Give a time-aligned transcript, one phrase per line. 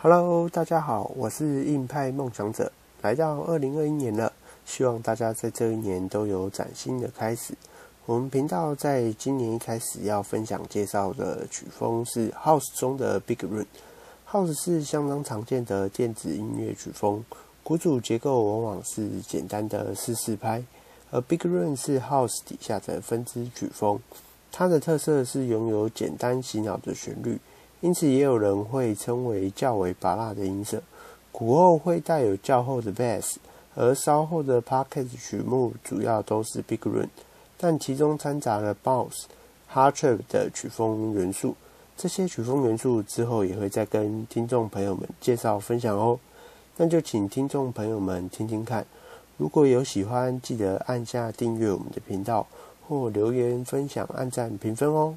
[0.00, 2.70] Hello，大家好，我是硬派梦想者。
[3.02, 4.32] 来到二零二一年了，
[4.64, 7.52] 希望大家在这一年都有崭新的开始。
[8.06, 13.66] 我们频道在今年一开始要分享介绍的曲风是 House 中的 Big Room。
[14.30, 17.24] House 是相当常见的电子音乐曲风，
[17.64, 20.62] 鼓组结构往往是简单的四四拍，
[21.10, 23.98] 而 Big Room 是 House 底下的分支曲风。
[24.52, 27.40] 它的特色是拥有简单洗脑的旋律。
[27.80, 30.82] 因此，也有人会称为较为拔辣的音色。
[31.30, 33.36] 鼓后会带有较厚的 bass，
[33.76, 37.08] 而稍后的 pocket 曲目主要都是 big room，
[37.56, 39.24] 但其中掺杂了 bounce、
[39.72, 41.54] hard trap 的曲风元素。
[41.96, 46.18] 这些曲风元素之后也会再跟听众朋友们介绍分享哦。
[46.76, 48.84] 那就请听众朋友们听听看。
[49.36, 52.46] 如果有喜欢，记得按下订阅我们的频道，
[52.88, 55.16] 或留言分享、按赞、评分哦。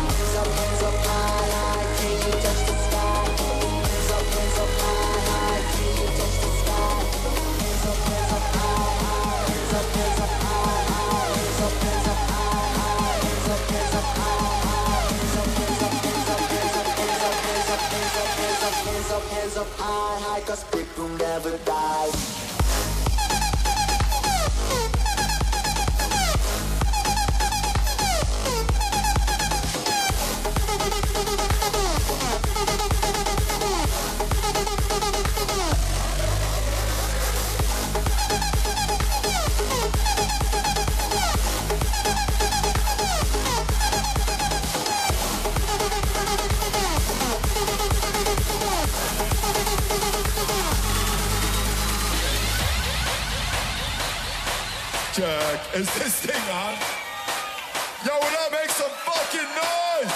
[19.57, 22.50] up high, high, cause people never die.
[55.81, 56.75] Is this thing on?
[58.05, 60.13] Yo, will I make some fucking noise?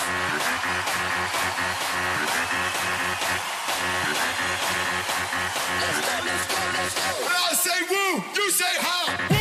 [7.25, 9.34] When I say woo, you say how?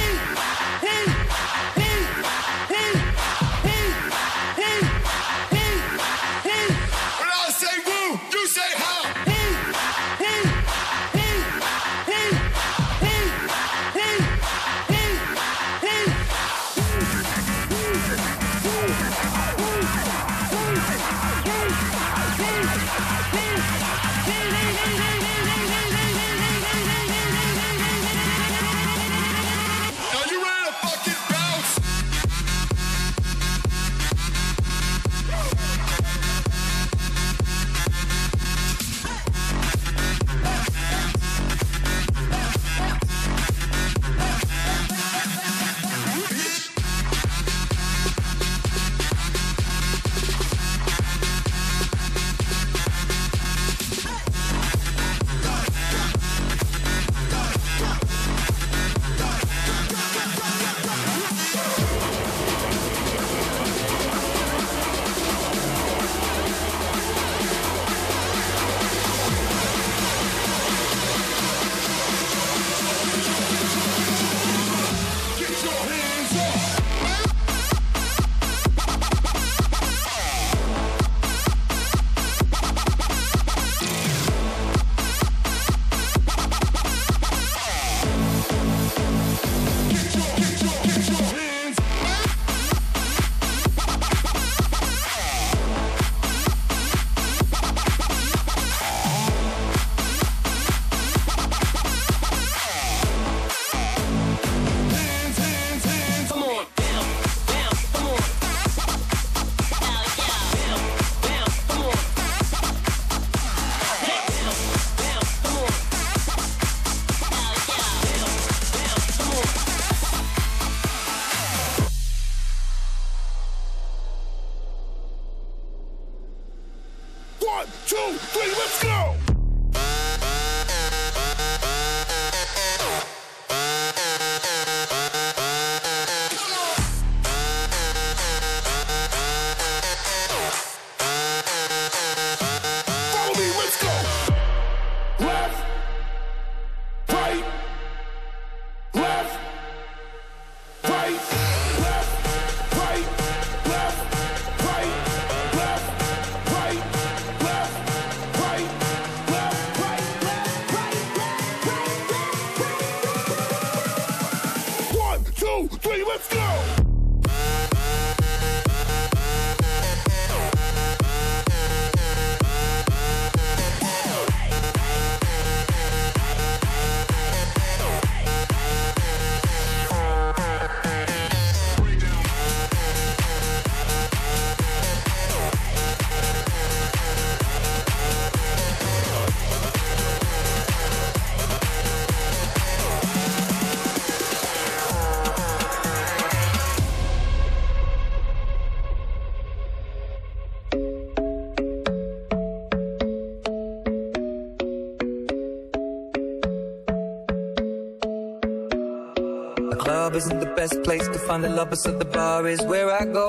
[210.14, 213.26] Isn't the best place to find the lovers, so the bar is where I go.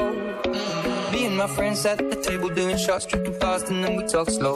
[1.12, 4.30] Me and my friends at the table doing shots, drinking fast, and then we talk
[4.30, 4.56] slow.